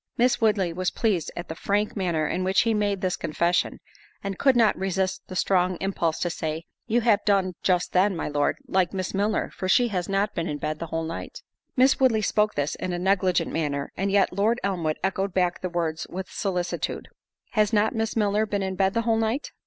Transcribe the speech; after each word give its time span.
Miss 0.17 0.41
Woodley 0.41 0.73
was 0.73 0.89
pleased 0.89 1.31
at 1.37 1.47
the 1.47 1.53
frank 1.53 1.95
manner 1.95 2.25
in 2.27 2.43
which 2.43 2.61
he 2.61 2.73
made 2.73 3.01
this 3.01 3.15
confession, 3.15 3.79
and 4.23 4.39
could 4.39 4.55
not 4.55 4.75
resist 4.75 5.21
the 5.27 5.35
strong 5.35 5.77
impulse 5.79 6.17
to 6.21 6.31
say, 6.31 6.65
"You 6.87 7.01
have 7.01 7.23
done 7.23 7.53
just 7.61 7.93
then, 7.93 8.15
my 8.15 8.27
Lord, 8.27 8.57
like 8.67 8.93
Miss 8.95 9.13
Milner, 9.13 9.51
for 9.51 9.69
she 9.69 9.89
has 9.89 10.09
not 10.09 10.33
been 10.33 10.47
in 10.47 10.57
bed 10.57 10.79
the 10.79 10.87
whole 10.87 11.03
night." 11.05 11.43
Miss 11.77 11.99
Woodley 11.99 12.23
spoke 12.23 12.55
this 12.55 12.73
in 12.73 12.93
a 12.93 12.97
negligent 12.97 13.51
manner, 13.51 13.91
and 13.95 14.09
yet, 14.11 14.33
Lord 14.33 14.59
Elmwood 14.63 14.97
echoed 15.03 15.35
back 15.35 15.61
the 15.61 15.69
words 15.69 16.07
with 16.09 16.31
solicitude, 16.31 17.07
"Has 17.51 17.71
not 17.71 17.93
Miss 17.93 18.15
Milner 18.15 18.47
been 18.47 18.63
in 18.63 18.73
bed 18.75 18.95
the 18.95 19.01
whole 19.03 19.17
night?" 19.17 19.51